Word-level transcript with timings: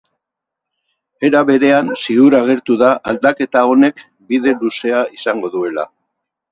Era 1.29 1.41
berean, 1.49 1.91
ziur 2.05 2.37
agertu 2.39 2.79
da 2.83 2.91
aldaketa 3.13 3.65
honek 3.75 4.05
bide 4.33 4.59
luzea 4.65 5.09
izango 5.21 5.57
duela. 5.59 5.89